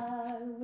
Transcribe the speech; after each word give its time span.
I 0.00 0.59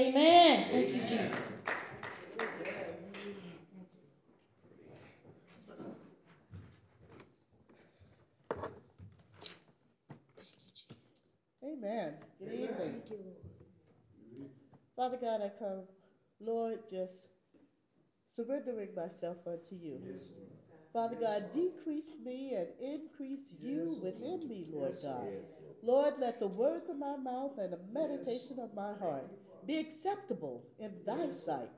Amen. 0.00 0.16
Amen. 0.16 0.70
Thank 0.72 0.88
you, 0.94 1.00
Jesus. 1.02 1.60
Amen. 11.62 12.14
Good 12.38 12.52
evening. 12.54 13.02
Father 14.96 15.18
God, 15.20 15.42
I 15.42 15.50
come, 15.58 15.82
Lord, 16.40 16.78
just 16.90 17.32
surrendering 18.26 18.94
myself 18.96 19.36
unto 19.46 19.74
you. 19.74 20.00
Father 20.94 21.16
God, 21.20 21.50
decrease 21.52 22.16
me 22.24 22.54
and 22.54 22.68
increase 22.80 23.56
you 23.60 23.98
within 24.02 24.48
me, 24.48 24.64
Lord 24.72 24.94
God. 25.02 25.28
Lord, 25.82 26.14
let 26.20 26.38
the 26.38 26.46
words 26.46 26.88
of 26.90 26.98
my 26.98 27.16
mouth 27.16 27.52
and 27.58 27.72
the 27.72 27.80
meditation 27.92 28.58
of 28.58 28.74
my 28.74 28.92
heart 29.00 29.30
be 29.66 29.78
acceptable 29.78 30.62
in 30.78 30.92
thy 31.06 31.28
sight. 31.28 31.68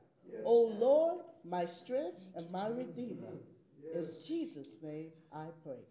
O 0.45 0.75
Lord, 0.79 1.25
my 1.45 1.65
strength 1.67 2.33
and 2.37 2.51
my 2.51 2.69
redeemer. 2.69 3.35
In 3.95 4.09
Jesus' 4.25 4.79
name 4.83 5.11
I 5.33 5.47
pray. 5.63 5.85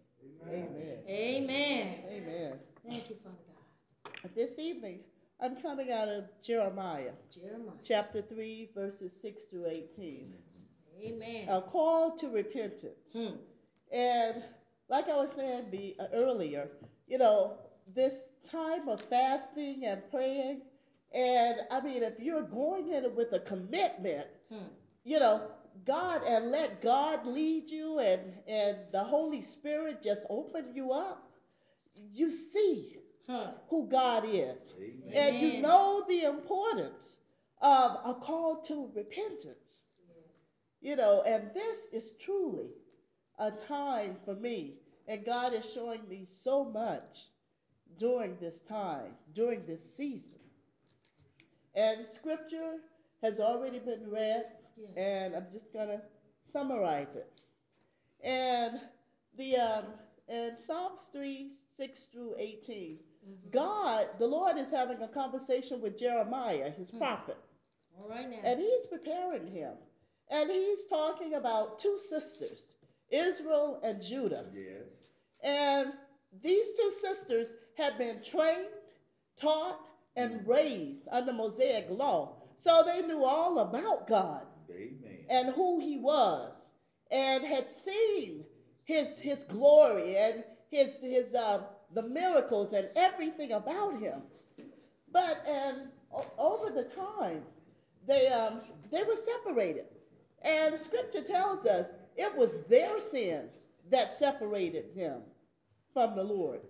Amen. 0.48 0.98
Amen. 1.08 1.94
Amen. 2.10 2.58
Thank 2.86 3.10
you, 3.10 3.16
Father 3.16 3.36
God. 3.46 4.30
This 4.34 4.58
evening, 4.58 5.00
I'm 5.40 5.56
coming 5.60 5.90
out 5.92 6.08
of 6.08 6.24
Jeremiah, 6.42 7.12
Jeremiah. 7.30 7.76
chapter 7.84 8.22
3, 8.22 8.70
verses 8.74 9.20
6 9.22 9.44
through 9.46 9.68
18. 9.68 10.32
Amen. 11.06 11.48
A 11.48 11.60
call 11.60 12.16
to 12.16 12.28
repentance. 12.28 13.16
Hmm. 13.16 13.36
And 13.92 14.42
like 14.88 15.08
I 15.08 15.16
was 15.16 15.32
saying 15.32 15.70
be, 15.70 15.96
uh, 15.98 16.06
earlier, 16.12 16.68
you 17.06 17.18
know, 17.18 17.58
this 17.94 18.34
time 18.50 18.88
of 18.88 19.00
fasting 19.02 19.84
and 19.86 20.02
praying, 20.10 20.62
and 21.14 21.60
I 21.70 21.80
mean, 21.80 22.02
if 22.02 22.18
you're 22.20 22.42
going 22.42 22.88
in 22.92 23.04
it 23.04 23.14
with 23.14 23.32
a 23.32 23.40
commitment, 23.40 24.26
Hmm. 24.48 24.68
you 25.04 25.18
know, 25.20 25.50
God 25.84 26.22
and 26.26 26.50
let 26.50 26.80
God 26.82 27.26
lead 27.26 27.68
you 27.70 27.98
and, 27.98 28.20
and 28.46 28.78
the 28.92 29.02
Holy 29.04 29.40
Spirit 29.42 30.02
just 30.02 30.26
open 30.30 30.74
you 30.74 30.92
up, 30.92 31.30
you 32.12 32.30
see 32.30 32.96
Huh. 33.26 33.52
who 33.68 33.88
God 33.88 34.24
is. 34.26 34.76
Amen. 34.80 35.12
And 35.16 35.40
you 35.40 35.62
know 35.62 36.02
the 36.08 36.22
importance 36.24 37.20
of 37.60 37.92
a 38.04 38.14
call 38.14 38.60
to 38.62 38.90
repentance. 38.94 39.86
You 40.80 40.96
know, 40.96 41.22
and 41.24 41.50
this 41.54 41.92
is 41.92 42.16
truly 42.18 42.70
a 43.38 43.52
time 43.52 44.16
for 44.24 44.34
me. 44.34 44.74
And 45.06 45.24
God 45.24 45.52
is 45.52 45.72
showing 45.72 46.00
me 46.08 46.24
so 46.24 46.64
much 46.64 47.28
during 47.98 48.36
this 48.40 48.62
time, 48.62 49.12
during 49.34 49.64
this 49.66 49.96
season. 49.96 50.38
And 51.74 52.02
scripture 52.04 52.76
has 53.22 53.40
already 53.40 53.78
been 53.78 54.10
read, 54.10 54.44
Yes. 54.76 54.90
and 54.96 55.34
I'm 55.36 55.46
just 55.50 55.72
going 55.72 55.88
to 55.88 56.02
summarize 56.40 57.16
it. 57.16 57.28
And 58.24 58.78
the 59.36 59.56
um, 59.56 59.84
in 60.28 60.56
Psalms 60.56 61.10
3 61.12 61.48
6 61.48 62.06
through 62.06 62.34
18, 62.38 62.98
God, 63.50 64.06
the 64.18 64.26
Lord 64.26 64.56
is 64.58 64.70
having 64.70 65.00
a 65.02 65.08
conversation 65.08 65.80
with 65.80 65.98
Jeremiah, 65.98 66.70
his 66.70 66.90
prophet, 66.90 67.36
All 68.00 68.08
right 68.08 68.28
now. 68.28 68.38
and 68.44 68.60
he's 68.60 68.86
preparing 68.88 69.46
him. 69.46 69.74
And 70.30 70.50
he's 70.50 70.86
talking 70.86 71.34
about 71.34 71.78
two 71.78 71.98
sisters, 71.98 72.76
Israel 73.10 73.78
and 73.84 74.02
Judah. 74.02 74.46
Yes. 74.54 75.10
And 75.44 75.92
these 76.40 76.72
two 76.78 76.90
sisters 76.90 77.54
had 77.76 77.98
been 77.98 78.22
trained, 78.22 78.66
taught, 79.40 79.88
and 80.16 80.46
raised 80.46 81.08
under 81.10 81.32
Mosaic 81.32 81.86
law. 81.90 82.36
So 82.54 82.84
they 82.86 83.06
knew 83.06 83.24
all 83.24 83.58
about 83.58 84.06
God 84.06 84.46
Amen. 84.70 85.24
and 85.30 85.54
who 85.54 85.80
he 85.80 85.98
was 85.98 86.70
and 87.10 87.44
had 87.44 87.72
seen 87.72 88.44
his 88.84 89.20
his 89.20 89.44
glory 89.44 90.16
and 90.16 90.44
his 90.70 91.00
his 91.00 91.34
um 91.34 91.62
the 91.92 92.02
miracles 92.02 92.72
and 92.72 92.88
everything 92.96 93.52
about 93.52 93.98
him 94.00 94.22
but 95.12 95.44
and 95.46 95.90
over 96.38 96.70
the 96.70 96.84
time 96.84 97.42
they 98.06 98.28
um 98.28 98.60
they 98.90 99.02
were 99.02 99.14
separated 99.14 99.84
and 100.42 100.74
scripture 100.76 101.22
tells 101.22 101.66
us 101.66 101.96
it 102.16 102.36
was 102.36 102.66
their 102.68 102.98
sins 102.98 103.72
that 103.90 104.14
separated 104.14 104.92
him 104.94 105.22
from 105.92 106.14
the 106.16 106.24
lord 106.24 106.60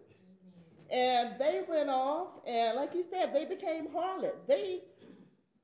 and 0.90 1.34
they 1.38 1.62
went 1.68 1.88
off 1.88 2.40
and 2.46 2.76
like 2.76 2.94
you 2.94 3.02
said 3.02 3.32
they 3.32 3.44
became 3.44 3.90
harlots 3.92 4.44
they 4.44 4.80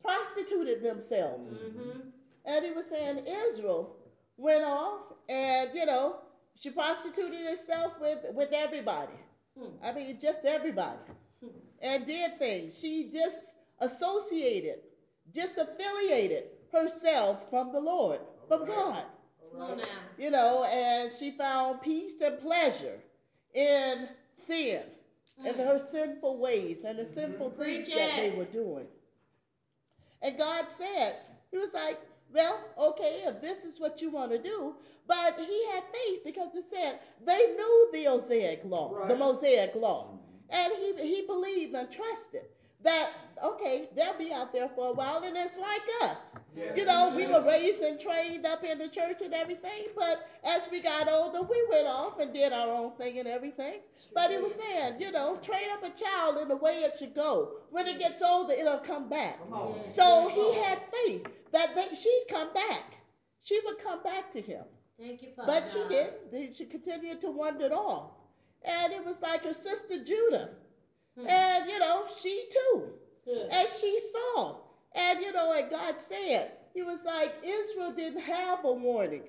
prostituted 0.03 0.83
themselves 0.83 1.63
mm-hmm. 1.63 2.01
and 2.47 2.65
he 2.65 2.71
was 2.73 2.89
saying 2.89 3.25
Israel 3.27 3.99
went 4.39 4.65
off 4.65 5.13
and, 5.29 5.71
you 5.75 5.85
know, 5.85 6.17
she 6.59 6.71
prostituted 6.71 7.41
herself 7.41 7.95
with, 8.01 8.25
with 8.35 8.51
everybody. 8.55 9.13
Hmm. 9.59 9.85
I 9.85 9.93
mean, 9.93 10.19
just 10.19 10.47
everybody. 10.47 10.99
Hmm. 11.43 11.51
And 11.83 12.07
did 12.07 12.39
things. 12.39 12.81
She 12.81 13.11
disassociated, 13.13 14.77
disaffiliated 15.37 16.45
herself 16.73 17.51
from 17.51 17.73
the 17.73 17.81
Lord, 17.81 18.21
from 18.47 18.67
God. 18.67 19.05
Now. 19.57 19.77
You 20.19 20.31
know, 20.31 20.65
and 20.71 21.11
she 21.11 21.31
found 21.33 21.81
peace 21.81 22.21
and 22.21 22.39
pleasure 22.41 23.01
in 23.59 24.09
sin 24.31 24.83
and 25.45 25.57
her 25.57 25.77
mm. 25.77 25.81
sinful 25.81 26.41
ways 26.41 26.85
and 26.85 26.99
the 26.99 27.03
mm-hmm. 27.03 27.13
sinful 27.13 27.51
things 27.51 27.89
that 27.89 28.17
they 28.17 28.31
were 28.31 28.45
doing. 28.45 28.87
And 30.23 30.39
God 30.39 30.71
said, 30.71 31.17
He 31.51 31.59
was 31.59 31.75
like, 31.75 31.99
well, 32.33 32.61
okay, 32.79 33.25
if 33.27 33.41
this 33.41 33.65
is 33.65 33.81
what 33.81 34.03
you 34.03 34.11
want 34.11 34.31
to 34.33 34.39
do. 34.39 34.75
But 35.07 35.35
he 35.39 35.67
had 35.73 35.83
faith 35.85 36.21
because 36.25 36.55
it 36.55 36.63
said 36.63 36.99
they 37.25 37.55
knew 37.57 37.89
the 37.93 38.05
Mosaic 38.05 38.61
law, 38.65 39.07
the 39.07 39.17
Mosaic 39.17 39.75
law. 39.75 40.09
Mm-hmm. 40.09 40.25
And 40.51 40.73
he, 41.01 41.15
he 41.15 41.27
believed 41.27 41.75
and 41.75 41.91
trusted. 41.91 42.43
That 42.83 43.13
okay, 43.45 43.89
they'll 43.97 44.19
be 44.19 44.33
out 44.33 44.53
there 44.53 44.69
for 44.69 44.91
a 44.91 44.93
while, 44.93 45.23
and 45.25 45.37
it's 45.37 45.59
like 45.59 46.11
us. 46.11 46.39
You 46.77 46.85
know, 46.85 47.13
we 47.15 47.27
were 47.27 47.45
raised 47.47 47.81
and 47.81 47.99
trained 48.01 48.47
up 48.47 48.65
in 48.65 48.79
the 48.79 48.89
church 48.89 49.21
and 49.23 49.35
everything, 49.35 49.87
but 49.97 50.27
as 50.45 50.69
we 50.71 50.83
got 50.83 51.09
older, 51.09 51.43
we 51.43 51.65
went 51.71 51.87
off 51.87 52.19
and 52.19 52.33
did 52.33 52.53
our 52.53 52.69
own 52.69 52.93
thing 52.97 53.19
and 53.19 53.29
everything. 53.29 53.81
But 54.15 54.31
he 54.31 54.39
was 54.39 54.55
saying, 54.55 55.01
you 55.01 55.13
know, 55.13 55.39
train 55.43 55.69
up 55.73 55.85
a 55.85 55.97
child 55.97 56.39
in 56.39 56.49
the 56.49 56.57
way 56.57 56.73
it 56.73 56.99
should 56.99 57.15
go. 57.15 57.53
When 57.71 57.87
it 57.87 57.99
gets 57.99 58.23
older, 58.23 58.55
it'll 58.55 58.79
come 58.79 59.09
back. 59.09 59.39
So 59.87 60.29
he 60.29 60.61
had 60.63 60.79
faith 60.83 61.51
that 61.53 61.75
they, 61.75 61.95
she'd 61.95 62.25
come 62.31 62.53
back. 62.53 62.95
She 63.43 63.59
would 63.65 63.79
come 63.79 64.03
back 64.03 64.33
to 64.33 64.41
him. 64.41 64.65
Thank 64.99 65.23
you, 65.23 65.29
Father 65.31 65.61
But 65.61 65.71
she 65.71 65.79
didn't. 65.89 66.57
She 66.57 66.67
continued 66.67 67.21
to 67.21 67.31
wander 67.31 67.73
off. 67.73 68.17
And 68.65 68.93
it 68.93 69.05
was 69.05 69.23
like 69.23 69.45
her 69.45 69.53
sister 69.53 70.03
Judah. 70.05 70.57
Hmm. 71.19 71.27
And, 71.29 71.71
you 71.71 71.79
know, 71.79 72.05
she 72.07 72.45
too. 72.51 72.89
Yeah. 73.27 73.43
And 73.53 73.69
she 73.69 73.99
saw. 74.13 74.57
And, 74.95 75.21
you 75.21 75.33
know, 75.33 75.55
and 75.57 75.71
God 75.71 76.01
said, 76.01 76.53
He 76.75 76.83
was 76.83 77.05
like, 77.05 77.35
Israel 77.45 77.93
didn't 77.95 78.23
have 78.23 78.65
a 78.65 78.73
warning. 78.73 79.25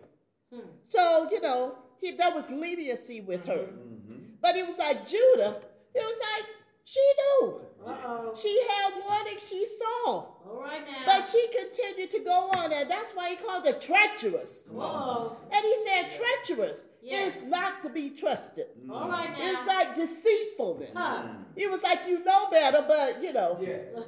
Hmm. 0.53 0.69
So, 0.83 1.27
you 1.31 1.41
know, 1.41 1.77
he, 1.99 2.11
there 2.11 2.33
was 2.33 2.51
leniency 2.51 3.21
with 3.21 3.45
her. 3.45 3.67
Mm-hmm. 3.67 4.15
But 4.41 4.55
he 4.55 4.63
was 4.63 4.79
like 4.79 5.07
Judah, 5.07 5.61
he 5.93 5.99
was 5.99 6.19
like, 6.35 6.45
she 6.89 7.05
knew. 7.19 7.65
Uh-oh. 7.85 8.33
She 8.35 8.59
had 8.67 8.93
warning, 9.07 9.37
she 9.37 9.63
saw. 9.65 10.25
All 10.49 10.59
right 10.59 10.81
now. 10.85 11.03
But 11.05 11.29
she 11.29 11.45
continued 11.55 12.09
to 12.11 12.19
go 12.23 12.49
on, 12.57 12.73
and 12.73 12.89
that's 12.89 13.11
why 13.13 13.29
he 13.29 13.35
called 13.35 13.65
her 13.67 13.79
treacherous. 13.79 14.73
Uh-oh. 14.75 15.37
And 15.53 15.63
he 15.63 15.75
said, 15.85 16.11
treacherous 16.19 16.89
Yeah. 17.03 17.25
is 17.27 17.43
not 17.45 17.83
to 17.83 17.89
be 17.91 18.09
trusted. 18.09 18.65
Mm. 18.87 18.91
All 18.91 19.07
right 19.09 19.29
now. 19.29 19.37
It's 19.39 19.67
like 19.67 19.95
deceitfulness. 19.95 20.93
Huh. 20.95 21.27
It 21.55 21.69
was 21.69 21.83
like 21.83 21.99
you 22.07 22.23
know 22.23 22.49
better, 22.49 22.83
but 22.87 23.21
you 23.21 23.33
know, 23.33 23.59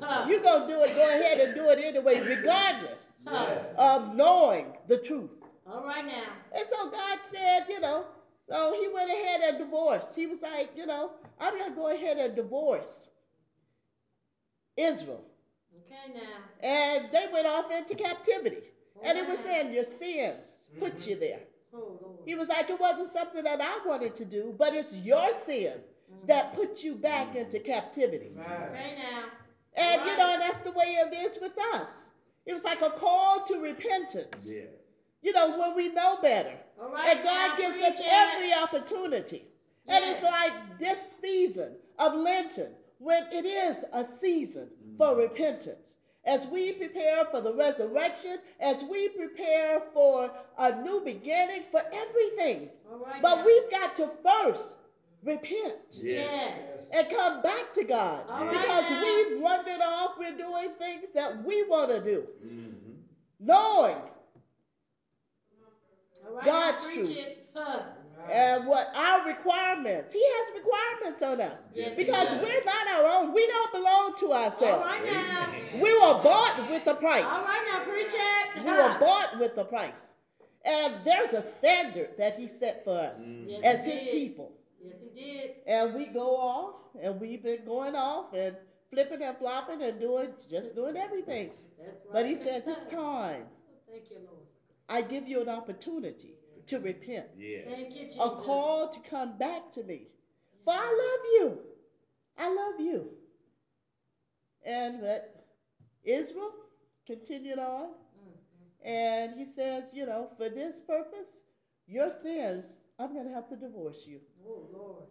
Huh. 0.01 0.25
you're 0.27 0.41
going 0.41 0.67
to 0.67 0.73
do 0.73 0.83
it, 0.83 0.95
go 0.95 1.07
ahead 1.07 1.39
and 1.39 1.55
do 1.55 1.69
it 1.69 1.79
anyway, 1.83 2.19
regardless 2.19 3.23
Huh. 3.27 3.55
of 3.77 4.15
knowing 4.15 4.73
the 4.87 4.97
truth. 4.97 5.39
All 5.67 5.83
right 5.85 6.05
now. 6.05 6.23
And 6.53 6.65
so 6.67 6.89
God 6.89 7.19
said, 7.21 7.65
you 7.69 7.79
know, 7.79 8.05
so 8.41 8.73
he 8.73 8.87
went 8.93 9.09
ahead 9.09 9.41
and 9.43 9.57
divorced. 9.59 10.15
He 10.15 10.27
was 10.27 10.41
like, 10.41 10.71
you 10.75 10.85
know, 10.85 11.11
I'm 11.39 11.57
going 11.57 11.71
to 11.71 11.75
go 11.75 11.93
ahead 11.93 12.17
and 12.17 12.35
divorce 12.35 13.09
Israel. 14.77 15.23
Okay 15.85 16.13
now. 16.13 16.67
And 16.67 17.11
they 17.11 17.27
went 17.31 17.47
off 17.47 17.71
into 17.71 17.95
captivity. 17.95 18.67
And 19.03 19.17
it 19.17 19.27
was 19.27 19.39
Wow. 19.39 19.45
saying, 19.45 19.73
your 19.73 19.83
sins 19.83 20.69
put 20.79 20.97
mm-hmm. 20.97 21.09
you 21.09 21.15
there. 21.17 21.39
Oh, 21.73 21.97
Lord. 22.01 22.19
He 22.25 22.35
was 22.35 22.49
like, 22.49 22.69
it 22.69 22.79
wasn't 22.79 23.11
something 23.11 23.43
that 23.43 23.61
I 23.61 23.87
wanted 23.87 24.13
to 24.15 24.25
do, 24.25 24.53
but 24.57 24.73
it's 24.73 24.99
your 24.99 25.33
sin 25.33 25.73
mm-hmm. 25.79 26.25
that 26.27 26.53
put 26.53 26.83
you 26.83 26.95
back 26.95 27.29
mm-hmm. 27.29 27.37
into 27.37 27.59
captivity. 27.59 28.31
Okay 28.37 28.95
now. 28.97 29.25
And 29.73 30.01
you 30.01 30.17
know, 30.17 30.33
and 30.33 30.41
that's 30.41 30.59
the 30.59 30.71
way 30.71 30.85
it 30.85 31.13
is 31.13 31.39
with 31.41 31.57
us. 31.75 32.11
It 32.45 32.53
was 32.53 32.65
like 32.65 32.81
a 32.81 32.89
call 32.89 33.43
to 33.45 33.61
repentance. 33.61 34.51
Yes. 34.53 34.67
You 35.21 35.33
know, 35.33 35.57
when 35.57 35.75
we 35.75 35.89
know 35.89 36.17
better. 36.21 36.57
All 36.81 36.91
right 36.91 37.15
and 37.15 37.23
God 37.23 37.49
now, 37.49 37.55
gives 37.57 37.81
us 37.81 37.99
preach 37.99 38.07
it. 38.07 38.13
every 38.13 38.51
opportunity. 38.63 39.43
And 39.87 40.03
it's 40.05 40.23
like 40.23 40.79
this 40.79 41.19
season 41.21 41.77
of 41.99 42.13
Lenten, 42.15 42.73
when 42.99 43.23
it 43.31 43.45
is 43.45 43.83
a 43.93 44.03
season 44.03 44.69
for 44.97 45.17
repentance. 45.19 45.97
As 46.23 46.47
we 46.51 46.73
prepare 46.73 47.25
for 47.25 47.41
the 47.41 47.55
resurrection, 47.55 48.37
as 48.59 48.83
we 48.89 49.09
prepare 49.09 49.79
for 49.91 50.29
a 50.59 50.81
new 50.83 51.01
beginning, 51.03 51.63
for 51.71 51.81
everything. 51.91 52.69
All 52.91 52.99
right 52.99 53.21
But 53.23 53.37
now. 53.37 53.45
we've 53.45 53.71
got 53.71 53.95
to 53.95 54.07
first 54.23 54.77
repent 55.23 55.99
Yes. 56.01 56.91
and 56.95 57.09
come 57.09 57.41
back 57.41 57.73
to 57.73 57.83
God 57.85 58.25
All 58.29 58.45
right 58.45 58.51
because 58.51 58.91
now. 58.91 59.01
we've 59.03 59.41
wandered 59.41 59.81
off. 59.83 60.11
We're 60.19 60.37
doing 60.37 60.69
things 60.77 61.11
that 61.13 61.43
we 61.43 61.63
want 61.63 61.89
to 61.89 61.99
do, 62.03 62.27
Mm-hmm. 62.45 62.91
knowing 63.39 63.95
All 63.95 64.20
right 66.29 66.45
God's. 66.45 66.87
Truth. 66.87 67.37
Huh. 67.55 67.81
and 68.31 68.67
what 68.67 68.87
our 68.95 69.27
requirements. 69.27 70.13
He 70.13 70.23
has 70.23 70.63
requirements 70.63 71.21
on 71.23 71.41
us 71.41 71.69
Yes, 71.73 71.97
because 71.97 72.31
we're 72.41 72.63
not 72.63 72.87
our 72.87 73.05
own. 73.05 73.33
We 73.33 73.45
don't 73.47 73.73
belong 73.73 74.13
to 74.19 74.33
ourselves. 74.33 74.85
right 74.85 75.11
now. 75.11 75.81
We 75.81 75.93
were 75.93 76.23
bought 76.23 76.69
with 76.69 76.87
a 76.87 76.93
price. 76.95 77.23
All 77.23 77.47
right 77.47 77.65
now. 77.67 77.83
Preach 77.91 78.13
it. 78.13 78.63
We 78.63 78.71
were 78.71 78.97
bought 78.99 79.39
with 79.39 79.57
a 79.57 79.65
price. 79.65 80.15
And 80.63 80.95
there's 81.03 81.33
a 81.33 81.41
standard 81.41 82.11
that 82.17 82.35
he 82.37 82.47
set 82.47 82.85
for 82.85 82.99
us 82.99 83.35
mm. 83.35 83.45
Yes, 83.47 83.63
as 83.79 83.85
his 83.85 84.03
did. 84.03 84.11
people. 84.11 84.51
Yes, 84.79 85.01
he 85.01 85.19
did. 85.19 85.51
And 85.65 85.95
we 85.95 86.05
go 86.07 86.37
off 86.37 86.85
and 87.01 87.19
we've 87.19 87.41
been 87.41 87.65
going 87.65 87.95
off 87.95 88.33
and 88.33 88.55
flipping 88.89 89.23
and 89.23 89.35
flopping 89.37 89.81
and 89.81 89.99
doing 89.99 90.29
just 90.49 90.75
doing 90.75 90.97
everything. 90.97 91.49
That's 91.83 91.97
right. 92.05 92.13
But 92.13 92.25
he 92.27 92.35
said, 92.35 92.63
This 92.63 92.85
time 92.91 93.45
Thank 93.89 94.09
you, 94.09 94.17
Lord. 94.19 94.45
I 94.91 95.01
give 95.01 95.27
you 95.27 95.41
an 95.41 95.49
opportunity 95.49 96.35
to 96.67 96.79
repent. 96.79 97.27
Yes. 97.37 97.65
Thank 97.65 97.95
you, 97.95 98.05
Jesus. 98.05 98.17
a 98.17 98.29
call 98.29 98.89
to 98.89 99.09
come 99.09 99.37
back 99.37 99.71
to 99.71 99.83
me. 99.83 100.07
For 100.63 100.73
I 100.73 100.77
love 100.77 101.25
you. 101.33 101.59
I 102.37 102.53
love 102.53 102.79
you. 102.79 103.07
And 104.65 105.01
but 105.01 105.45
Israel 106.03 106.51
continued 107.07 107.59
on. 107.59 107.89
Mm-hmm. 107.89 108.87
And 108.87 109.33
he 109.37 109.45
says, 109.45 109.93
you 109.95 110.05
know, 110.05 110.27
for 110.37 110.49
this 110.49 110.81
purpose, 110.81 111.45
your 111.87 112.09
sins, 112.09 112.81
I'm 112.99 113.13
going 113.13 113.27
to 113.27 113.33
have 113.33 113.47
to 113.49 113.55
divorce 113.55 114.05
you. 114.07 114.19
Oh, 114.45 114.67
Lord. 114.71 115.09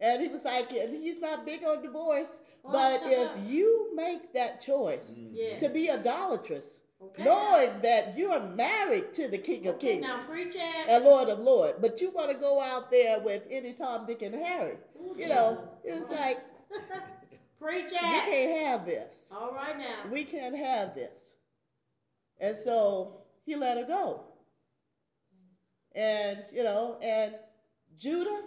And 0.00 0.22
he 0.22 0.28
was 0.28 0.44
like, 0.44 0.70
and 0.72 1.02
he's 1.02 1.20
not 1.22 1.46
big 1.46 1.62
on 1.64 1.82
divorce, 1.82 2.58
but 2.64 3.00
if 3.04 3.50
you 3.50 3.90
make 3.94 4.32
that 4.34 4.60
choice 4.60 5.20
Yes. 5.32 5.60
to 5.62 5.68
be 5.70 5.90
idolatrous, 5.90 6.80
Okay. 7.06 7.24
knowing 7.24 7.80
that 7.82 8.16
you 8.16 8.28
are 8.30 8.46
married 8.54 9.12
to 9.14 9.28
the 9.28 9.38
King 9.38 9.66
of 9.68 9.78
Kings 9.78 10.02
now 10.02 10.18
preach 10.18 10.54
it. 10.56 10.88
and 10.88 11.04
Lord 11.04 11.28
of 11.28 11.38
Lord, 11.38 11.76
but 11.80 12.00
you 12.00 12.10
want 12.10 12.30
to 12.32 12.36
go 12.36 12.60
out 12.60 12.90
there 12.90 13.20
with 13.20 13.46
any 13.50 13.72
Tom, 13.72 14.06
Dick, 14.06 14.22
and 14.22 14.34
Harry. 14.34 14.76
Ooh, 15.00 15.14
You 15.18 15.28
know, 15.28 15.58
Jesus. 15.60 15.80
it 15.84 15.94
was 15.94 16.10
like, 16.10 16.38
preach 17.60 17.90
we 17.92 17.96
it. 17.98 18.24
can't 18.24 18.66
have 18.66 18.86
this. 18.86 19.32
All 19.34 19.52
right 19.52 19.78
now. 19.78 20.10
We 20.10 20.24
can't 20.24 20.56
have 20.56 20.94
this. 20.94 21.36
And 22.40 22.56
so 22.56 23.12
he 23.46 23.54
let 23.56 23.76
her 23.78 23.84
go. 23.86 24.24
And, 25.94 26.38
you 26.52 26.64
know, 26.64 26.98
and 27.02 27.34
Judah 27.98 28.40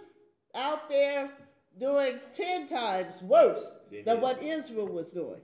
out 0.54 0.88
there 0.90 1.30
doing 1.78 2.18
10 2.32 2.66
times 2.66 3.22
worse 3.22 3.78
than 4.04 4.20
what 4.20 4.42
Israel 4.42 4.88
was 4.88 5.12
doing. 5.12 5.40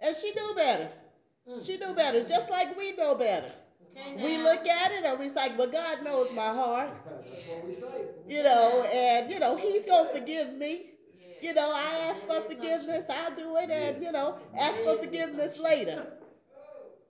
And 0.00 0.16
she 0.16 0.32
knew 0.34 0.54
better. 0.56 0.90
She 1.64 1.76
knew 1.78 1.94
better, 1.94 2.24
just 2.24 2.50
like 2.50 2.76
we 2.76 2.94
know 2.96 3.14
better. 3.16 3.52
Okay. 3.90 4.14
We 4.16 4.38
look 4.42 4.64
at 4.66 4.92
it 4.92 5.04
and 5.04 5.18
we're 5.18 5.34
like, 5.34 5.58
well, 5.58 5.68
God 5.70 6.02
knows 6.04 6.32
my 6.32 6.46
heart. 6.48 6.90
That's 7.04 7.46
what 7.46 7.64
we 7.64 7.72
say. 7.72 8.04
you 8.28 8.42
know, 8.42 8.84
and 8.92 9.30
you 9.30 9.38
know, 9.38 9.56
he's 9.56 9.86
gonna 9.86 10.08
forgive 10.10 10.54
me. 10.54 10.86
You 11.42 11.52
know, 11.54 11.72
I 11.74 12.08
ask 12.08 12.26
for 12.26 12.40
forgiveness, 12.42 13.10
I'll 13.10 13.34
do 13.34 13.56
it, 13.56 13.68
and 13.70 14.02
you 14.02 14.12
know, 14.12 14.38
ask 14.58 14.76
for 14.84 14.96
forgiveness 14.98 15.58
later. 15.60 16.12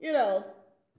You 0.01 0.11
know, 0.13 0.43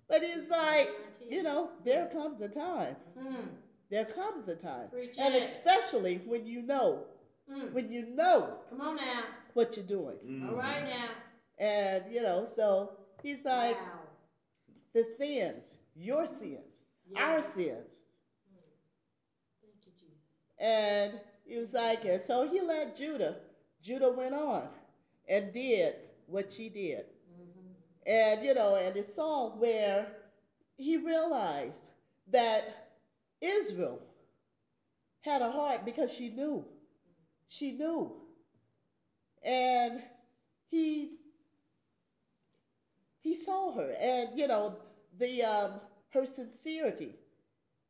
but 0.09 0.21
it's 0.23 0.49
like, 0.51 0.89
you 1.29 1.43
know, 1.43 1.71
there 1.85 2.07
comes 2.07 2.41
a 2.41 2.49
time. 2.49 2.97
Mm. 3.19 3.49
There 3.91 4.05
comes 4.07 4.49
a 4.49 4.57
time, 4.57 4.89
and 4.95 5.35
especially 5.43 6.17
when 6.27 6.47
you 6.47 6.63
know, 6.63 7.05
Mm. 7.51 7.73
when 7.75 7.93
you 7.93 8.07
know 8.15 8.61
Come 8.71 8.81
on 8.81 8.97
now. 8.97 9.25
what 9.53 9.77
you're 9.77 9.85
doing, 9.85 10.17
Mm. 10.25 10.49
All 10.49 10.57
right 10.57 10.83
now. 10.89 11.09
and 11.59 12.05
you 12.11 12.23
know, 12.23 12.47
so 12.47 12.97
he's 13.25 13.45
like 13.45 13.77
wow. 13.77 14.01
the 14.93 15.03
sins, 15.03 15.81
your 15.97 16.27
sins, 16.27 16.93
our 17.17 17.41
sins. 17.41 18.19
Thank 19.63 19.75
you, 19.87 19.93
Jesus. 19.93 20.29
And 20.61 21.21
he 21.47 21.57
was 21.57 21.75
like, 21.75 22.05
and 22.05 22.23
so 22.23 22.49
he 22.49 22.61
let 22.61 22.97
Judah. 22.97 23.37
Judah 23.83 24.13
went 24.13 24.35
on 24.35 24.69
and 25.29 25.53
did 25.53 25.95
what 26.27 26.53
she 26.53 26.69
did. 26.69 27.05
Mm-hmm. 27.33 27.71
And, 28.07 28.45
you 28.45 28.55
know, 28.55 28.77
and 28.77 28.97
it's 28.97 29.19
all 29.19 29.57
where 29.59 30.07
he 30.77 30.99
realized 30.99 31.91
that 32.31 32.89
Israel 33.43 34.01
had 35.23 35.43
a 35.43 35.51
heart 35.51 35.85
because 35.85 36.15
she 36.15 36.29
knew. 36.29 36.65
She 37.49 37.73
knew. 37.73 38.13
And 39.43 40.01
he 40.71 41.19
he 43.25 43.35
saw 43.35 43.75
her 43.75 43.93
and 44.01 44.39
you 44.39 44.47
know 44.47 44.77
the 45.19 45.43
um, 45.43 45.81
her 46.13 46.25
sincerity 46.25 47.17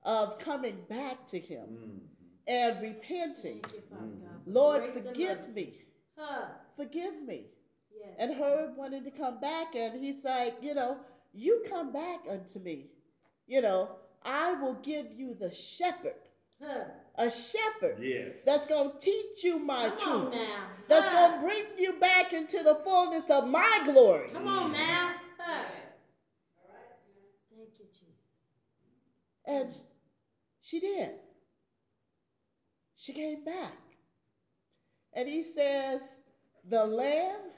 of 0.02 0.38
coming 0.38 0.78
back 0.88 1.26
to 1.26 1.38
him 1.38 2.00
and 2.46 2.80
repenting. 2.80 3.60
Thank 3.60 3.74
you, 3.74 3.80
Father 3.90 4.16
God. 4.20 4.40
Lord, 4.46 4.82
grace 4.82 5.02
forgive 5.02 5.54
me. 5.54 5.72
Huh. 6.18 6.46
Forgive 6.76 7.22
me. 7.26 7.46
Yes. 7.94 8.14
And 8.18 8.34
her 8.36 8.72
wanted 8.76 9.04
to 9.04 9.10
come 9.10 9.40
back, 9.40 9.74
and 9.74 10.02
he's 10.04 10.24
like, 10.24 10.56
you 10.62 10.74
know, 10.74 10.98
you 11.32 11.64
come 11.68 11.92
back 11.92 12.20
unto 12.30 12.58
me. 12.60 12.86
You 13.46 13.62
know, 13.62 13.90
I 14.24 14.54
will 14.54 14.74
give 14.82 15.06
you 15.14 15.34
the 15.34 15.50
shepherd 15.52 16.14
Huh. 16.62 16.84
a 17.18 17.30
shepherd 17.30 17.96
Yes. 18.00 18.44
that's 18.44 18.66
going 18.66 18.92
to 18.92 18.98
teach 18.98 19.42
you 19.42 19.58
my 19.58 19.90
Come 19.98 20.12
on 20.12 20.20
truth, 20.30 20.34
now. 20.34 20.68
that's 20.88 21.08
Huh. 21.08 21.28
going 21.28 21.32
to 21.40 21.46
bring 21.46 21.78
you 21.78 21.98
back 21.98 22.32
into 22.32 22.62
the 22.62 22.74
fullness 22.84 23.28
of 23.30 23.48
my 23.48 23.80
glory. 23.84 24.28
Come 24.30 24.46
on 24.48 24.72
now. 24.72 25.14
Huh. 25.38 25.64
Thank 27.50 27.70
you, 27.80 27.86
Jesus. 27.86 28.28
And 29.46 29.70
she 30.60 30.80
did. 30.80 31.10
She 32.96 33.12
came 33.12 33.44
back. 33.44 33.76
And 35.12 35.28
he 35.28 35.42
says, 35.42 36.20
The 36.68 36.84
land, 36.84 37.52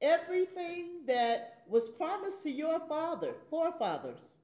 everything 0.00 1.04
that 1.06 1.64
was 1.68 1.88
promised 1.90 2.42
to 2.44 2.50
your 2.50 2.80
father, 2.88 3.34
forefathers, 3.50 4.38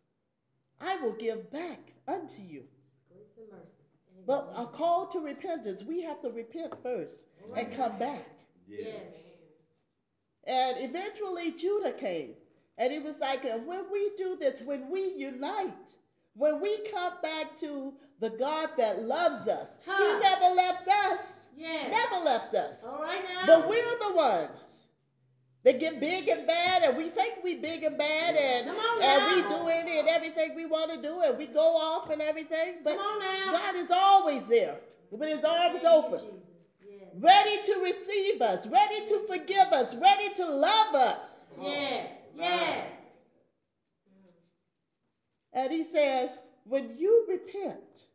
I 0.81 0.97
will 0.97 1.15
give 1.15 1.53
back 1.53 1.79
unto 2.09 2.43
you. 2.43 2.65
Grace 3.09 3.37
and 3.39 3.59
mercy. 3.59 3.83
Amen. 4.13 4.25
But 4.27 4.53
a 4.57 4.67
call 4.67 5.07
to 5.09 5.21
repentance, 5.21 5.85
we 5.85 6.03
have 6.03 6.21
to 6.23 6.31
repent 6.31 6.75
first 6.83 7.29
and 7.57 7.73
come 7.73 7.99
back. 7.99 8.29
yes. 8.69 9.29
And 10.45 10.77
eventually 10.81 11.53
Judah 11.53 11.93
came. 11.93 12.35
And 12.77 12.93
he 12.93 12.99
was 12.99 13.21
like, 13.21 13.45
uh, 13.45 13.59
when 13.59 13.85
we 13.93 14.11
do 14.17 14.37
this, 14.41 14.63
when 14.63 14.91
we 14.91 15.15
unite, 15.15 15.99
when 16.35 16.61
we 16.61 16.79
come 16.91 17.13
back 17.23 17.55
to 17.61 17.95
the 18.21 18.31
God 18.31 18.71
that 18.79 19.03
loves 19.03 19.49
us, 19.49 19.81
Huh. 19.87 20.15
he 20.15 20.21
never 20.21 20.55
left 20.55 20.89
us. 21.11 21.51
Yes. 21.57 21.91
Never 21.91 22.25
left 22.25 22.55
us. 22.55 22.85
All 22.89 23.03
right 23.03 23.23
now. 23.23 23.47
But 23.47 23.69
we're 23.69 23.99
the 24.11 24.15
ones 24.17 24.87
that 25.65 25.79
get 25.79 26.01
big 26.01 26.29
and 26.29 26.47
bad, 26.47 26.83
and 26.83 26.97
we 26.97 27.09
think 27.09 27.35
we 27.45 27.57
big 27.59 27.85
and 27.85 27.97
bad, 27.97 28.35
and, 28.35 28.67
and 28.69 29.35
we 29.37 29.43
do 29.55 29.69
any 29.69 29.99
and 30.01 30.09
everything 30.09 30.57
we 30.57 30.67
want 30.67 30.91
to 30.93 31.01
do, 31.01 31.23
and 31.25 31.39
we 31.39 31.47
go 31.47 31.77
off 31.77 32.11
and 32.11 32.21
everything. 32.21 32.79
But 32.83 32.97
Come 32.97 33.05
on 33.07 33.19
now. 33.21 33.53
God 33.53 33.77
is 33.77 33.91
always 33.93 34.49
there 34.49 34.77
with 35.11 35.23
his 35.23 35.45
arms 35.45 35.85
open. 35.85 36.19
Yes. 36.85 37.11
ready 37.21 37.63
to 37.67 37.81
receive 37.85 38.43
us, 38.43 38.67
ready 38.67 39.07
to 39.07 39.27
forgive 39.29 39.73
us, 39.73 39.95
ready 39.95 40.35
to 40.35 40.51
love 40.51 40.95
us. 40.95 41.47
Yes. 41.61 42.11
Yes. 42.35 42.92
And 45.53 45.73
he 45.73 45.83
says, 45.83 46.41
when 46.65 46.97
you 46.97 47.27
repent 47.29 48.07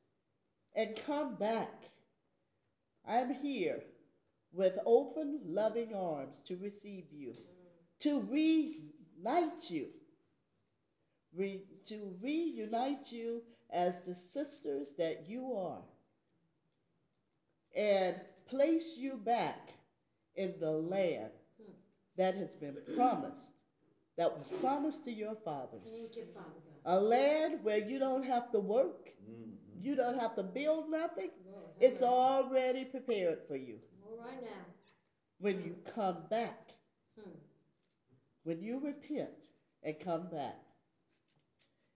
and 0.75 0.97
come 1.05 1.35
back, 1.35 1.73
I'm 3.07 3.33
here 3.33 3.81
with 4.51 4.79
open, 4.85 5.41
loving 5.45 5.93
arms 5.93 6.43
to 6.43 6.57
receive 6.57 7.05
you, 7.11 7.33
to 7.99 8.21
reunite 8.21 9.69
you, 9.69 9.87
re- 11.35 11.63
to 11.87 12.15
reunite 12.21 13.11
you 13.11 13.43
as 13.71 14.03
the 14.03 14.15
sisters 14.15 14.95
that 14.95 15.25
you 15.27 15.53
are, 15.53 15.83
and 17.75 18.15
place 18.49 18.97
you 18.97 19.17
back 19.17 19.71
in 20.35 20.55
the 20.59 20.71
land 20.71 21.31
that 22.17 22.35
has 22.35 22.55
been 22.55 22.77
promised, 22.95 23.53
that 24.17 24.35
was 24.35 24.49
promised 24.61 25.03
to 25.05 25.11
your 25.11 25.35
fathers. 25.35 25.83
Thank 25.83 26.15
you, 26.15 26.25
Father. 26.33 26.66
A 26.85 26.99
land 26.99 27.59
where 27.63 27.77
you 27.85 27.99
don't 27.99 28.23
have 28.23 28.51
to 28.51 28.59
work, 28.59 29.09
you 29.79 29.95
don't 29.95 30.19
have 30.19 30.35
to 30.35 30.43
build 30.43 30.89
nothing. 30.89 31.29
Lord, 31.51 31.69
It's 31.79 32.01
mercy. 32.01 32.05
already 32.13 32.85
prepared 32.85 33.45
for 33.47 33.55
you 33.55 33.79
All 34.05 34.17
right 34.17 34.41
now. 34.43 34.65
when 35.39 35.63
you 35.63 35.75
come 35.93 36.25
back, 36.29 36.71
Hmm. 37.19 37.31
when 38.43 38.61
you 38.61 38.79
repent 38.79 39.51
and 39.83 39.99
come 39.99 40.29
back. 40.29 40.55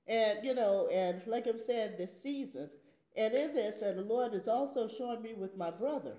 And, 0.08 0.44
you 0.44 0.54
know, 0.54 0.88
and 0.88 1.26
like 1.28 1.48
I'm 1.48 1.58
saying, 1.58 1.96
this 1.98 2.22
season, 2.22 2.70
and 3.16 3.34
in 3.34 3.54
this, 3.54 3.82
and 3.82 3.98
the 4.00 4.04
Lord 4.04 4.34
is 4.34 4.48
also 4.48 4.88
showing 4.88 5.22
me 5.22 5.34
with 5.34 5.56
my 5.58 5.72
brother. 5.72 6.18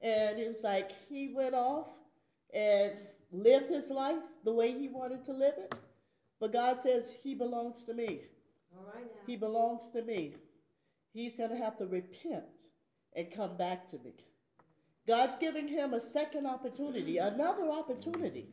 And 0.00 0.38
it's 0.38 0.62
like 0.64 0.90
he 1.08 1.32
went 1.34 1.54
off 1.54 2.00
and 2.52 2.92
lived 3.30 3.68
his 3.68 3.90
life 3.90 4.22
the 4.44 4.52
way 4.52 4.72
he 4.72 4.88
wanted 4.88 5.24
to 5.24 5.32
live 5.32 5.54
it. 5.56 5.74
But 6.42 6.52
God 6.52 6.82
says 6.82 7.20
he 7.22 7.36
belongs 7.36 7.84
to 7.84 7.94
me. 7.94 8.18
All 8.76 8.84
right 8.92 9.04
now. 9.04 9.20
He 9.28 9.36
belongs 9.36 9.90
to 9.90 10.02
me. 10.02 10.34
He's 11.14 11.38
going 11.38 11.50
to 11.50 11.56
have 11.56 11.78
to 11.78 11.86
repent 11.86 12.62
and 13.14 13.28
come 13.32 13.56
back 13.56 13.86
to 13.88 13.98
me. 13.98 14.14
God's 15.06 15.38
giving 15.38 15.68
him 15.68 15.94
a 15.94 16.00
second 16.00 16.48
opportunity, 16.48 17.18
another 17.18 17.70
opportunity 17.70 18.48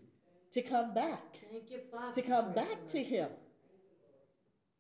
to 0.52 0.62
come 0.62 0.94
back, 0.94 1.38
Thank 1.52 1.72
you, 1.72 1.80
Father. 1.80 2.22
to 2.22 2.28
come 2.28 2.54
back 2.54 2.86
to 2.90 3.00
him. 3.00 3.30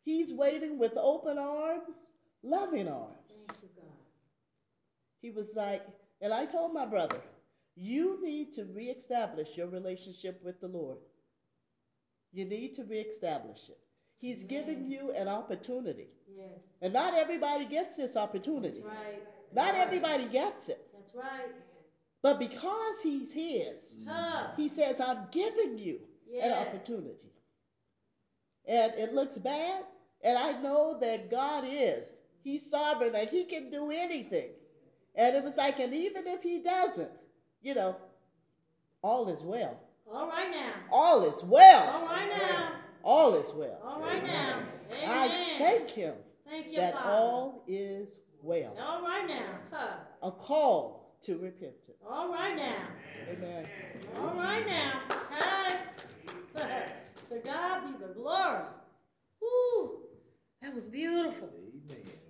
He's 0.03 0.31
waiting 0.31 0.77
with 0.77 0.93
open 0.95 1.39
arms, 1.39 2.13
loving 2.43 2.87
arms. 2.87 3.47
Thank 3.47 3.63
you, 3.63 3.69
God. 3.75 3.97
He 5.19 5.31
was 5.31 5.55
like, 5.57 5.81
and 6.21 6.31
I 6.31 6.45
told 6.45 6.75
my 6.75 6.85
brother, 6.85 7.21
you 7.75 8.23
need 8.23 8.51
to 8.51 8.65
reestablish 8.65 9.57
your 9.57 9.67
relationship 9.67 10.41
with 10.43 10.61
the 10.61 10.67
Lord. 10.67 10.99
You 12.31 12.45
need 12.45 12.73
to 12.73 12.83
reestablish 12.83 13.69
it. 13.69 13.77
He's 14.17 14.43
giving 14.43 14.91
you 14.91 15.13
an 15.15 15.27
opportunity. 15.27 16.07
Yes. 16.27 16.77
And 16.81 16.93
not 16.93 17.13
everybody 17.13 17.65
gets 17.65 17.95
this 17.97 18.15
opportunity. 18.17 18.81
That's 18.81 18.95
right. 18.97 19.23
Not 19.53 19.75
everybody 19.75 20.27
gets 20.29 20.69
it. 20.69 20.77
That's 20.93 21.15
right. 21.15 21.49
But 22.21 22.37
because 22.39 23.01
he's 23.01 23.33
his, 23.33 24.01
Huh. 24.07 24.49
he 24.57 24.67
says, 24.67 24.99
I'm 24.99 25.27
giving 25.31 25.77
you 25.77 26.01
an 26.27 26.49
Yes. 26.51 26.67
opportunity. 26.67 27.31
And 28.67 28.93
it 28.95 29.13
looks 29.13 29.37
bad, 29.37 29.85
and 30.23 30.37
I 30.37 30.61
know 30.61 30.99
that 30.99 31.31
God 31.31 31.63
is. 31.67 32.17
He's 32.43 32.69
sovereign 32.69 33.15
and 33.15 33.27
he 33.29 33.45
can 33.45 33.71
do 33.71 33.89
anything. 33.91 34.51
And 35.15 35.35
it 35.35 35.43
was 35.43 35.57
like, 35.57 35.79
and 35.79 35.93
even 35.93 36.27
if 36.27 36.43
he 36.43 36.61
doesn't, 36.61 37.11
you 37.61 37.73
know, 37.75 37.97
all 39.01 39.27
is 39.29 39.41
well. 39.43 39.79
All 40.11 40.27
right 40.27 40.49
now. 40.51 40.73
All 40.91 41.23
is 41.27 41.43
well. 41.43 41.89
All 41.93 42.05
right 42.05 42.29
now. 42.29 42.71
All 43.03 43.35
is 43.35 43.53
well. 43.55 43.79
All 43.83 44.01
right 44.01 44.23
now. 44.25 44.63
Amen. 44.91 45.09
I 45.09 45.55
thank 45.59 45.91
him 45.91 46.15
Thank 46.47 46.71
you, 46.71 46.77
that 46.77 46.95
Father. 46.95 47.09
all 47.09 47.63
is 47.67 48.31
well. 48.41 48.75
All 48.81 49.01
right 49.03 49.27
now. 49.27 49.59
Huh. 49.71 49.87
A 50.23 50.31
call 50.31 51.15
to 51.21 51.37
repentance. 51.37 51.91
All 52.09 52.33
right 52.33 52.55
now. 52.55 52.87
Amen. 53.29 53.65
All 54.17 54.35
right 54.35 54.65
now. 54.65 55.01
Hi. 55.09 55.75
to 57.27 57.39
God 57.45 57.81
be 57.85 58.05
the 58.05 58.13
glory. 58.13 58.63
Woo. 59.41 59.99
That 60.61 60.73
was 60.73 60.87
beautiful. 60.87 61.49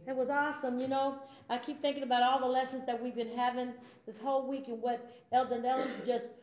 It 0.08 0.16
was 0.16 0.30
awesome, 0.30 0.80
you 0.80 0.88
know. 0.88 1.20
I 1.50 1.58
keep 1.60 1.82
thinking 1.82 2.04
about 2.04 2.24
all 2.24 2.40
the 2.40 2.48
lessons 2.48 2.86
that 2.88 3.02
we've 3.02 3.16
been 3.16 3.36
having 3.36 3.74
this 4.06 4.20
whole 4.22 4.48
week 4.48 4.68
and 4.68 4.82
what 4.82 5.24
Elder 5.32 5.62
Nellis 5.62 6.06
just 6.06 6.34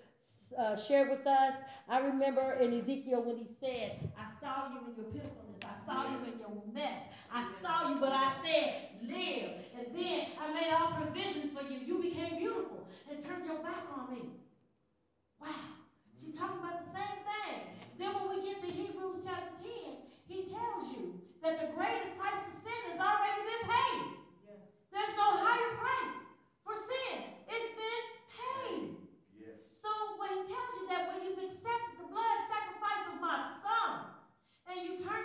uh, 0.58 0.76
shared 0.76 1.10
with 1.10 1.26
us. 1.26 1.62
I 1.88 2.00
remember 2.00 2.58
in 2.60 2.72
Ezekiel 2.72 3.22
when 3.22 3.36
he 3.36 3.46
said, 3.46 4.10
I 4.18 4.26
saw 4.28 4.68
you 4.72 4.80
in 4.88 4.96
your 4.96 5.12
pitifulness. 5.12 5.60
I 5.64 5.76
saw 5.78 6.10
you 6.10 6.18
in 6.32 6.38
your 6.38 6.62
mess. 6.72 7.08
I 7.32 7.42
saw 7.42 7.88
you, 7.90 8.00
but 8.00 8.12
I 8.12 8.32
said, 8.44 8.74
live. 9.02 9.50
And 9.78 9.94
then 9.94 10.26
I 10.40 10.52
made 10.52 10.72
all 10.72 10.92
provisions 10.92 11.52
for 11.52 11.64
you. 11.70 11.80
You 11.84 12.02
became 12.02 12.38
beautiful 12.38 12.86
and 13.10 13.20
turned 13.20 13.44
your 13.44 13.62
back 13.62 13.84
on 13.96 14.14
me. 14.14 14.22
Wow. 15.40 15.48
She's 16.16 16.38
talking 16.38 16.58
about 16.58 16.78
the 16.78 16.84
same 16.84 17.20
thing. 17.22 17.60
Then 17.98 18.14
when 18.14 18.36
we 18.36 18.44
get 18.44 18.60
to 18.60 18.66
Hebrews 18.66 19.28
chapter 19.28 19.62
10, 19.62 19.96
he 20.28 20.44
tells 20.44 20.96
you 20.96 21.20
that 21.42 21.60
the 21.60 21.76
greatest 21.76 22.18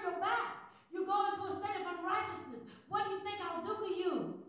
your 0.02 0.20
back. 0.20 0.74
You 0.92 1.06
go 1.06 1.30
into 1.30 1.44
a 1.48 1.54
state 1.54 1.82
of 1.82 2.00
unrighteousness. 2.00 2.82
What 2.90 3.06
do 3.06 3.12
you 3.12 3.20
think 3.20 3.40
I'll 3.42 3.64
do 3.64 3.88
to 3.88 3.94
you? 3.94 4.44